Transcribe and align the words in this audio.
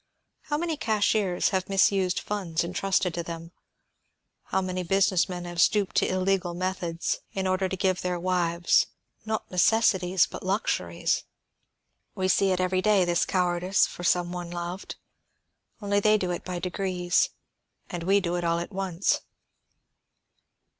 How 0.45 0.57
many 0.57 0.77
cashiers 0.77 1.49
have 1.49 1.69
misused 1.69 2.19
funds 2.19 2.63
entrusted 2.63 3.13
to 3.13 3.21
them, 3.21 3.51
how 4.45 4.59
many 4.59 4.81
business 4.81 5.29
men 5.29 5.45
have 5.45 5.61
stooped 5.61 5.95
to 5.97 6.07
illegal 6.07 6.55
methods, 6.55 7.19
in 7.33 7.45
order 7.45 7.69
to 7.69 7.77
give 7.77 8.01
their 8.01 8.19
wives 8.19 8.87
not 9.25 9.51
necessities, 9.51 10.25
but 10.25 10.41
luxuries? 10.41 11.25
We 12.15 12.29
see 12.29 12.49
it 12.49 12.59
every 12.59 12.81
day, 12.81 13.05
this 13.05 13.25
cowardice 13.25 13.85
for 13.85 14.03
some 14.03 14.31
one 14.31 14.49
loved. 14.49 14.95
Only 15.83 15.99
they 15.99 16.17
do 16.17 16.31
it 16.31 16.43
by 16.43 16.57
degrees, 16.57 17.29
and 17.87 18.01
we 18.01 18.19
do 18.19 18.33
it 18.37 18.43
all 18.43 18.57
at 18.57 18.71
once." 18.71 19.19